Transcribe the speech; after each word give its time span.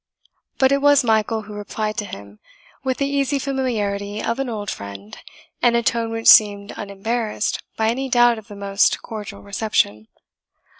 But 0.57 0.71
it 0.71 0.81
was 0.81 1.03
Michael 1.03 1.43
who 1.43 1.53
replied 1.53 1.95
to 1.97 2.05
him, 2.05 2.39
with 2.83 2.97
the 2.97 3.05
easy 3.07 3.37
familiarity 3.37 4.19
of 4.19 4.39
an 4.39 4.49
old 4.49 4.71
friend, 4.71 5.15
and 5.61 5.75
a 5.75 5.83
tone 5.83 6.09
which 6.09 6.25
seemed 6.25 6.73
unembarrassed 6.75 7.61
by 7.77 7.89
any 7.89 8.09
doubt 8.09 8.39
of 8.39 8.47
the 8.47 8.55
most 8.55 9.03
cordial 9.03 9.43
reception. 9.43 10.07